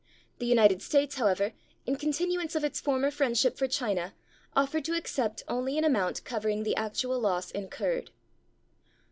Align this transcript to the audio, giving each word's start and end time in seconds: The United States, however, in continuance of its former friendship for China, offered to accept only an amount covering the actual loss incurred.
The 0.39 0.47
United 0.47 0.81
States, 0.81 1.17
however, 1.17 1.53
in 1.85 1.95
continuance 1.95 2.55
of 2.55 2.63
its 2.63 2.81
former 2.81 3.11
friendship 3.11 3.55
for 3.55 3.67
China, 3.67 4.15
offered 4.55 4.83
to 4.85 4.95
accept 4.97 5.43
only 5.47 5.77
an 5.77 5.83
amount 5.83 6.23
covering 6.25 6.63
the 6.63 6.75
actual 6.75 7.19
loss 7.19 7.51
incurred. 7.51 8.09